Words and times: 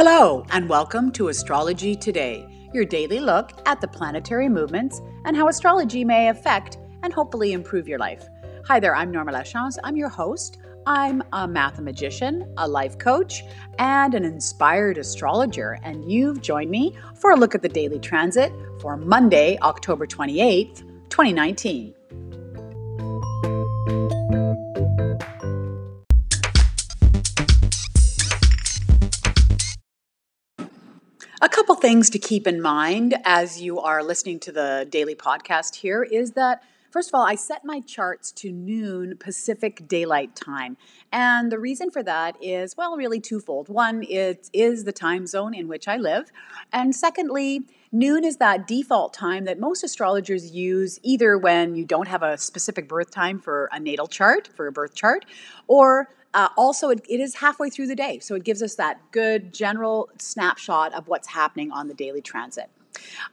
Hello, 0.00 0.46
and 0.50 0.68
welcome 0.68 1.10
to 1.10 1.26
Astrology 1.26 1.96
Today, 1.96 2.46
your 2.72 2.84
daily 2.84 3.18
look 3.18 3.50
at 3.66 3.80
the 3.80 3.88
planetary 3.88 4.48
movements 4.48 5.00
and 5.24 5.36
how 5.36 5.48
astrology 5.48 6.04
may 6.04 6.28
affect 6.28 6.78
and 7.02 7.12
hopefully 7.12 7.50
improve 7.50 7.88
your 7.88 7.98
life. 7.98 8.28
Hi 8.66 8.78
there, 8.78 8.94
I'm 8.94 9.10
Norma 9.10 9.32
Lachance. 9.32 9.76
I'm 9.82 9.96
your 9.96 10.08
host. 10.08 10.58
I'm 10.86 11.20
a 11.32 11.48
mathemagician, 11.48 12.48
a 12.58 12.68
life 12.68 12.96
coach, 12.98 13.42
and 13.80 14.14
an 14.14 14.24
inspired 14.24 14.98
astrologer, 14.98 15.80
and 15.82 16.08
you've 16.08 16.42
joined 16.42 16.70
me 16.70 16.96
for 17.16 17.32
a 17.32 17.36
look 17.36 17.56
at 17.56 17.62
the 17.62 17.68
daily 17.68 17.98
transit 17.98 18.52
for 18.80 18.96
Monday, 18.96 19.58
October 19.62 20.06
28th, 20.06 20.84
2019. 21.08 21.97
Things 31.80 32.10
to 32.10 32.18
keep 32.18 32.48
in 32.48 32.60
mind 32.60 33.14
as 33.24 33.62
you 33.62 33.78
are 33.78 34.02
listening 34.02 34.40
to 34.40 34.50
the 34.50 34.84
daily 34.90 35.14
podcast 35.14 35.76
here 35.76 36.02
is 36.02 36.32
that 36.32 36.62
First 36.90 37.10
of 37.10 37.14
all, 37.16 37.26
I 37.26 37.34
set 37.34 37.66
my 37.66 37.80
charts 37.80 38.32
to 38.32 38.50
noon 38.50 39.18
Pacific 39.18 39.86
Daylight 39.86 40.34
Time. 40.34 40.78
And 41.12 41.52
the 41.52 41.58
reason 41.58 41.90
for 41.90 42.02
that 42.02 42.42
is, 42.42 42.78
well, 42.78 42.96
really 42.96 43.20
twofold. 43.20 43.68
One, 43.68 44.02
it 44.08 44.48
is 44.54 44.84
the 44.84 44.92
time 44.92 45.26
zone 45.26 45.52
in 45.52 45.68
which 45.68 45.86
I 45.86 45.98
live. 45.98 46.32
And 46.72 46.96
secondly, 46.96 47.66
noon 47.92 48.24
is 48.24 48.38
that 48.38 48.66
default 48.66 49.12
time 49.12 49.44
that 49.44 49.60
most 49.60 49.84
astrologers 49.84 50.50
use 50.52 50.98
either 51.02 51.36
when 51.36 51.74
you 51.74 51.84
don't 51.84 52.08
have 52.08 52.22
a 52.22 52.38
specific 52.38 52.88
birth 52.88 53.10
time 53.10 53.38
for 53.38 53.68
a 53.70 53.78
natal 53.78 54.06
chart, 54.06 54.48
for 54.56 54.66
a 54.66 54.72
birth 54.72 54.94
chart, 54.94 55.26
or 55.66 56.08
uh, 56.34 56.48
also, 56.56 56.90
it, 56.90 57.04
it 57.08 57.20
is 57.20 57.36
halfway 57.36 57.70
through 57.70 57.86
the 57.86 57.96
day, 57.96 58.18
so 58.18 58.34
it 58.34 58.44
gives 58.44 58.62
us 58.62 58.74
that 58.74 59.00
good 59.12 59.52
general 59.52 60.10
snapshot 60.18 60.92
of 60.94 61.08
what's 61.08 61.28
happening 61.28 61.72
on 61.72 61.88
the 61.88 61.94
daily 61.94 62.20
transit. 62.20 62.70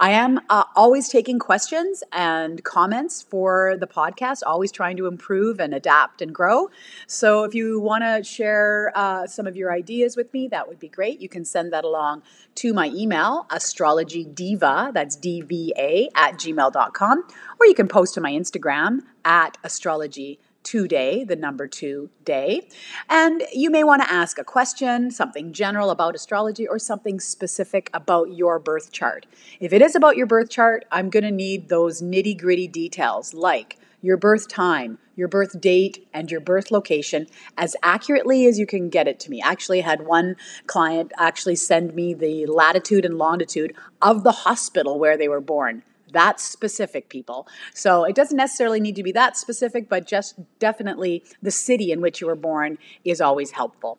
I 0.00 0.10
am 0.10 0.40
uh, 0.50 0.64
always 0.76 1.08
taking 1.08 1.38
questions 1.38 2.02
and 2.12 2.62
comments 2.64 3.22
for 3.22 3.76
the 3.78 3.86
podcast, 3.86 4.42
always 4.46 4.72
trying 4.72 4.96
to 4.98 5.06
improve 5.06 5.60
and 5.60 5.74
adapt 5.74 6.20
and 6.22 6.34
grow. 6.34 6.70
So 7.06 7.44
if 7.44 7.54
you 7.54 7.80
want 7.80 8.04
to 8.04 8.22
share 8.22 8.92
uh, 8.94 9.26
some 9.26 9.46
of 9.46 9.56
your 9.56 9.72
ideas 9.72 10.16
with 10.16 10.32
me, 10.32 10.48
that 10.48 10.68
would 10.68 10.78
be 10.78 10.88
great. 10.88 11.20
You 11.20 11.28
can 11.28 11.44
send 11.44 11.72
that 11.72 11.84
along 11.84 12.22
to 12.56 12.72
my 12.72 12.88
email, 12.88 13.46
astrologydiva, 13.50 14.92
that's 14.92 15.16
D-V-A, 15.16 16.08
at 16.14 16.34
gmail.com, 16.34 17.24
or 17.60 17.66
you 17.66 17.74
can 17.74 17.88
post 17.88 18.14
to 18.14 18.20
my 18.20 18.32
Instagram 18.32 19.00
at 19.24 19.56
astrology 19.64 20.38
today, 20.64 21.22
the 21.22 21.36
number 21.36 21.68
two 21.68 22.10
day. 22.24 22.66
And 23.08 23.44
you 23.52 23.70
may 23.70 23.84
want 23.84 24.02
to 24.02 24.10
ask 24.10 24.38
a 24.38 24.44
question, 24.44 25.10
something 25.10 25.52
general 25.52 25.90
about 25.90 26.16
astrology, 26.16 26.66
or 26.66 26.78
something 26.78 27.20
specific 27.20 27.90
about 27.94 28.32
your 28.32 28.58
birth 28.58 28.90
chart. 28.90 29.26
If 29.60 29.72
it 29.72 29.82
is 29.82 29.94
about 29.94 30.16
your 30.16 30.26
birth 30.26 30.50
chart, 30.50 30.84
I'm 30.90 31.10
going 31.10 31.24
to 31.24 31.30
need 31.30 31.68
those 31.68 32.02
nitty 32.02 32.40
gritty 32.40 32.66
details 32.66 33.34
like 33.34 33.78
your 34.04 34.16
birth 34.16 34.48
time, 34.48 34.98
your 35.16 35.28
birth 35.28 35.58
date, 35.60 36.06
and 36.12 36.30
your 36.30 36.40
birth 36.40 36.70
location 36.70 37.26
as 37.56 37.74
accurately 37.82 38.46
as 38.46 38.58
you 38.58 38.66
can 38.66 38.90
get 38.90 39.08
it 39.08 39.18
to 39.20 39.30
me. 39.30 39.40
Actually, 39.40 39.82
I 39.82 39.86
had 39.86 40.06
one 40.06 40.36
client 40.66 41.12
actually 41.16 41.56
send 41.56 41.94
me 41.94 42.12
the 42.12 42.44
latitude 42.46 43.04
and 43.04 43.16
longitude 43.16 43.74
of 44.02 44.22
the 44.22 44.32
hospital 44.32 44.98
where 44.98 45.16
they 45.16 45.28
were 45.28 45.40
born 45.40 45.82
that 46.14 46.40
specific, 46.40 47.08
people. 47.08 47.46
So 47.74 48.04
it 48.04 48.14
doesn't 48.14 48.36
necessarily 48.36 48.80
need 48.80 48.96
to 48.96 49.02
be 49.02 49.12
that 49.12 49.36
specific, 49.36 49.88
but 49.88 50.06
just 50.06 50.40
definitely 50.58 51.22
the 51.42 51.50
city 51.50 51.92
in 51.92 52.00
which 52.00 52.20
you 52.20 52.26
were 52.26 52.34
born 52.34 52.78
is 53.04 53.20
always 53.20 53.52
helpful. 53.52 53.98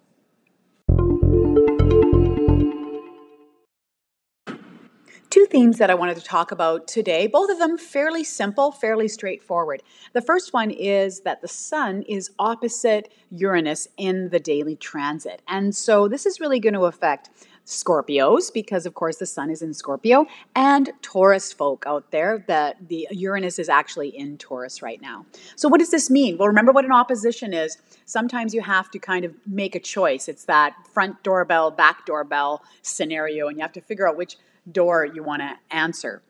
two 5.36 5.46
themes 5.48 5.80
that 5.80 5.90
I 5.90 5.96
wanted 5.96 6.16
to 6.16 6.24
talk 6.24 6.54
about 6.54 6.88
today, 6.88 7.28
both 7.28 7.50
of 7.52 7.60
them 7.60 7.78
fairly 7.78 8.24
simple, 8.24 8.72
fairly 8.72 9.10
straightforward. 9.10 9.84
The 10.14 10.22
first 10.22 10.54
one 10.54 10.72
is 10.72 11.20
that 11.26 11.42
the 11.42 11.50
sun 11.50 12.04
is 12.04 12.32
opposite 12.40 13.12
Uranus 13.32 13.90
in 13.98 14.30
the 14.30 14.40
daily 14.40 14.78
transit. 14.78 15.42
And 15.46 15.76
so 15.76 16.08
this 16.08 16.26
is 16.26 16.40
really 16.40 16.62
going 16.62 16.74
to 16.74 16.86
affect 16.86 17.32
Scorpios, 17.66 18.54
because 18.54 18.86
of 18.86 18.94
course 18.94 19.18
the 19.18 19.26
sun 19.26 19.50
is 19.50 19.62
in 19.62 19.74
Scorpio, 19.74 20.28
and 20.56 20.92
Taurus 21.02 21.52
folk 21.52 21.84
out 21.88 22.12
there 22.12 22.44
that 22.48 22.88
the 22.88 23.08
Uranus 23.12 23.58
is 23.58 23.70
actually 23.70 24.10
in 24.10 24.38
Taurus 24.38 24.82
right 24.84 25.02
now. 25.02 25.26
So, 25.56 25.68
what 25.68 25.80
does 25.80 25.90
this 25.90 26.10
mean? 26.10 26.38
Well, 26.38 26.48
remember 26.48 26.72
what 26.72 26.86
an 26.86 26.92
opposition 26.92 27.54
is. 27.54 27.78
Sometimes 28.06 28.54
you 28.54 28.62
have 28.62 28.92
to 28.92 29.00
kind 29.00 29.26
of 29.26 29.34
make 29.48 29.74
a 29.74 29.80
choice. 29.80 30.28
It's 30.28 30.46
that 30.46 30.76
front 30.94 31.24
doorbell, 31.24 31.72
back 31.72 32.06
doorbell 32.06 32.64
scenario, 32.84 33.48
and 33.48 33.58
you 33.58 33.64
have 33.64 33.74
to 33.74 33.82
figure 33.82 34.08
out 34.08 34.16
which 34.16 34.38
door 34.72 35.06
you 35.06 35.24
want 35.24 35.42
to 35.42 35.56
answer. 35.76 36.22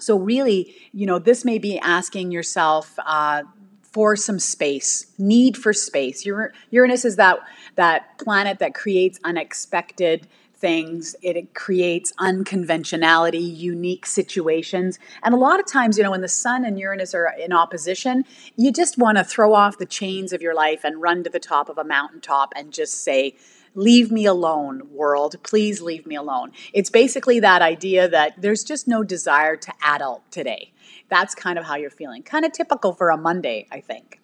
So, 0.00 0.18
really, 0.18 0.74
you 0.92 1.06
know, 1.06 1.20
this 1.20 1.44
may 1.44 1.58
be 1.58 1.78
asking 1.78 2.32
yourself, 2.32 2.98
uh, 3.06 3.44
for 3.94 4.16
some 4.16 4.40
space, 4.40 5.06
need 5.18 5.56
for 5.56 5.72
space. 5.72 6.26
Uranus 6.72 7.04
is 7.04 7.14
that 7.14 7.38
that 7.76 8.18
planet 8.18 8.58
that 8.58 8.74
creates 8.74 9.20
unexpected 9.22 10.26
things. 10.64 11.14
It 11.20 11.52
creates 11.52 12.10
unconventionality, 12.18 13.36
unique 13.36 14.06
situations. 14.06 14.98
And 15.22 15.34
a 15.34 15.36
lot 15.36 15.60
of 15.60 15.66
times, 15.66 15.98
you 15.98 16.04
know, 16.04 16.10
when 16.10 16.22
the 16.22 16.26
sun 16.28 16.64
and 16.64 16.78
Uranus 16.78 17.14
are 17.14 17.34
in 17.38 17.52
opposition, 17.52 18.24
you 18.56 18.72
just 18.72 18.96
want 18.96 19.18
to 19.18 19.24
throw 19.24 19.52
off 19.52 19.76
the 19.76 19.84
chains 19.84 20.32
of 20.32 20.40
your 20.40 20.54
life 20.54 20.80
and 20.82 21.02
run 21.02 21.22
to 21.24 21.28
the 21.28 21.38
top 21.38 21.68
of 21.68 21.76
a 21.76 21.84
mountaintop 21.84 22.54
and 22.56 22.72
just 22.72 23.04
say, 23.04 23.36
Leave 23.74 24.10
me 24.10 24.24
alone, 24.24 24.80
world. 24.90 25.36
Please 25.42 25.82
leave 25.82 26.06
me 26.06 26.14
alone. 26.14 26.52
It's 26.72 26.88
basically 26.88 27.40
that 27.40 27.60
idea 27.60 28.08
that 28.08 28.40
there's 28.40 28.64
just 28.64 28.88
no 28.88 29.02
desire 29.02 29.56
to 29.56 29.72
adult 29.82 30.22
today. 30.30 30.72
That's 31.10 31.34
kind 31.34 31.58
of 31.58 31.66
how 31.66 31.76
you're 31.76 31.90
feeling. 31.90 32.22
Kind 32.22 32.46
of 32.46 32.52
typical 32.52 32.94
for 32.94 33.10
a 33.10 33.18
Monday, 33.18 33.66
I 33.70 33.80
think. 33.80 34.22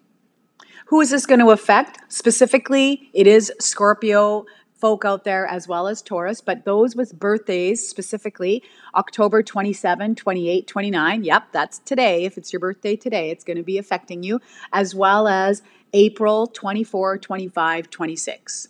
Who 0.87 1.01
is 1.01 1.11
this 1.11 1.27
going 1.27 1.39
to 1.41 1.51
affect? 1.51 2.01
Specifically, 2.13 3.11
it 3.13 3.27
is 3.27 3.53
Scorpio 3.61 4.47
folk 4.81 5.05
out 5.05 5.25
there 5.25 5.47
as 5.47 5.69
well 5.69 5.87
as 5.87 6.01
Taurus, 6.01 6.41
but 6.41 6.65
those 6.65 6.97
with 6.97 7.19
birthdays 7.19 7.87
specifically 7.87 8.63
October 8.95 9.43
27, 9.43 10.15
28, 10.15 10.67
29. 10.67 11.25
Yep, 11.25 11.45
that's 11.53 11.79
today. 11.81 12.25
If 12.25 12.39
it's 12.39 12.53
your 12.53 12.61
birthday 12.61 12.97
today, 12.97 13.31
it's 13.31 13.45
going 13.45 13.59
to 13.59 13.63
be 13.63 13.77
affecting 13.79 14.23
you, 14.23 14.41
as 14.73 14.95
well 14.95 15.29
as 15.29 15.63
April 15.93 16.47
24, 16.47 17.19
25, 17.19 17.91
26. 17.91 18.69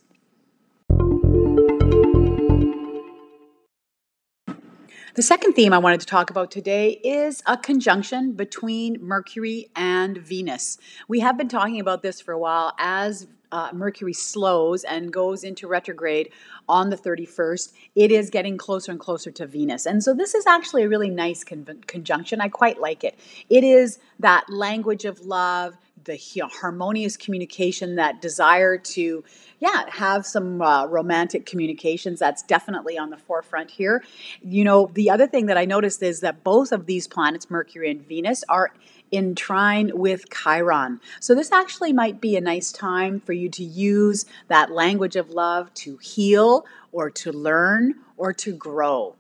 The 5.15 5.23
second 5.23 5.55
theme 5.55 5.73
I 5.73 5.79
wanted 5.79 6.01
to 6.01 6.07
talk 6.07 6.31
about 6.31 6.53
today 6.53 6.93
is 7.03 7.43
a 7.45 7.57
conjunction 7.57 8.33
between 8.33 8.97
Mercury 9.01 9.69
and 9.75 10.17
Venus. 10.17 10.79
We 11.09 11.21
have 11.21 11.37
been 11.37 11.49
talking 11.49 11.81
about 11.81 12.03
this 12.03 12.21
for 12.21 12.33
a 12.33 12.39
while 12.39 12.73
as 12.79 13.27
uh, 13.53 13.71
Mercury 13.73 14.13
slows 14.13 14.85
and 14.85 15.13
goes 15.13 15.45
into 15.45 15.67
retrograde 15.67 16.31
on 16.69 16.91
the 16.91 16.97
31st, 16.97 17.73
it 17.95 18.13
is 18.13 18.31
getting 18.31 18.57
closer 18.57 18.93
and 18.93 19.01
closer 19.01 19.31
to 19.31 19.47
Venus. 19.47 19.87
And 19.87 20.03
so 20.03 20.15
this 20.15 20.35
is 20.35 20.47
actually 20.47 20.85
a 20.85 20.89
really 20.89 21.11
nice 21.11 21.43
con- 21.45 21.83
conjunction. 21.87 22.41
I 22.41 22.49
quite 22.49 22.81
like 22.81 23.05
it. 23.05 23.19
It 23.49 23.65
is 23.65 23.99
that 24.21 24.45
language 24.49 25.05
of 25.05 25.21
love, 25.21 25.77
the 26.05 26.19
harmonious 26.61 27.17
communication, 27.17 27.97
that 27.97 28.23
desire 28.23 28.79
to, 28.79 29.25
yeah, 29.59 29.85
have 29.91 30.25
some 30.25 30.63
uh, 30.63 30.87
romantic 30.87 31.45
communications. 31.45 32.21
That's 32.21 32.43
definitely 32.43 32.97
on 32.97 33.11
the 33.11 33.19
forefront 33.19 33.71
here. 33.71 34.03
You 34.43 34.65
know, 34.65 34.91
the 34.95 35.11
other 35.11 35.27
thing 35.27 35.47
that 35.47 35.59
I 35.59 35.65
noticed 35.65 36.03
is 36.03 36.21
that 36.21 36.43
both 36.45 36.73
of 36.73 36.87
these 36.87 37.07
planets, 37.07 37.51
Mercury 37.51 37.91
and 37.91 38.07
Venus, 38.07 38.45
are 38.49 38.73
in 39.11 39.35
trine 39.35 39.91
with 39.95 40.31
Chiron. 40.31 41.01
So, 41.21 41.35
this 41.35 41.53
actually 41.53 41.93
might 41.93 42.21
be 42.21 42.37
a 42.37 42.41
nice 42.41 42.73
time 42.73 43.21
for 43.21 43.33
you 43.33 43.49
to 43.51 43.65
use 43.65 44.25
that 44.49 44.71
language 44.71 45.17
of 45.17 45.31
love 45.31 45.73
to 45.75 45.97
heal 45.99 46.67
or 46.93 47.11
to 47.11 47.33
learn 47.33 47.95
or 48.17 48.33
to 48.35 48.53
grow. 48.53 49.17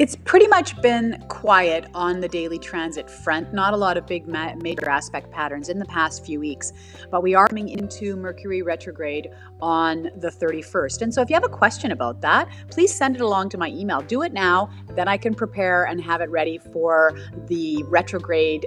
It's 0.00 0.16
pretty 0.16 0.46
much 0.46 0.80
been 0.80 1.22
quiet 1.28 1.86
on 1.92 2.20
the 2.20 2.28
daily 2.28 2.58
transit 2.58 3.10
front. 3.10 3.52
Not 3.52 3.74
a 3.74 3.76
lot 3.76 3.98
of 3.98 4.06
big 4.06 4.26
ma- 4.26 4.54
major 4.54 4.88
aspect 4.88 5.30
patterns 5.30 5.68
in 5.68 5.78
the 5.78 5.84
past 5.84 6.24
few 6.24 6.40
weeks, 6.40 6.72
but 7.10 7.22
we 7.22 7.34
are 7.34 7.46
coming 7.48 7.68
into 7.68 8.16
Mercury 8.16 8.62
retrograde 8.62 9.28
on 9.60 10.04
the 10.16 10.30
31st. 10.30 11.02
And 11.02 11.12
so 11.12 11.20
if 11.20 11.28
you 11.28 11.34
have 11.34 11.44
a 11.44 11.50
question 11.50 11.92
about 11.92 12.22
that, 12.22 12.48
please 12.70 12.94
send 12.94 13.14
it 13.14 13.20
along 13.20 13.50
to 13.50 13.58
my 13.58 13.68
email. 13.68 14.00
Do 14.00 14.22
it 14.22 14.32
now, 14.32 14.70
then 14.96 15.06
I 15.06 15.18
can 15.18 15.34
prepare 15.34 15.84
and 15.84 16.00
have 16.00 16.22
it 16.22 16.30
ready 16.30 16.56
for 16.56 17.12
the 17.48 17.82
retrograde 17.82 18.66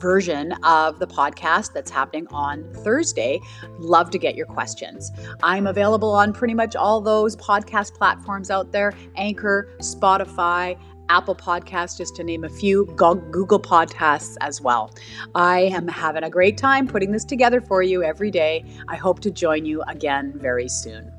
version 0.00 0.52
of 0.64 0.98
the 0.98 1.06
podcast 1.06 1.72
that's 1.72 1.90
happening 1.90 2.26
on 2.30 2.64
Thursday. 2.82 3.40
Love 3.78 4.10
to 4.10 4.18
get 4.18 4.34
your 4.34 4.46
questions. 4.46 5.12
I'm 5.42 5.66
available 5.66 6.10
on 6.10 6.32
pretty 6.32 6.54
much 6.54 6.74
all 6.74 7.00
those 7.00 7.36
podcast 7.36 7.94
platforms 7.94 8.50
out 8.50 8.72
there 8.72 8.92
Anchor, 9.16 9.68
Spotify, 9.78 10.78
Apple 11.10 11.34
Podcasts, 11.34 11.98
just 11.98 12.14
to 12.16 12.24
name 12.24 12.44
a 12.44 12.48
few, 12.48 12.86
Google 12.96 13.60
Podcasts 13.60 14.36
as 14.40 14.60
well. 14.60 14.94
I 15.34 15.62
am 15.62 15.88
having 15.88 16.22
a 16.22 16.30
great 16.30 16.56
time 16.56 16.86
putting 16.86 17.10
this 17.10 17.24
together 17.24 17.60
for 17.60 17.82
you 17.82 18.04
every 18.04 18.30
day. 18.30 18.64
I 18.88 18.96
hope 18.96 19.18
to 19.20 19.30
join 19.30 19.64
you 19.64 19.82
again 19.82 20.32
very 20.36 20.68
soon. 20.68 21.12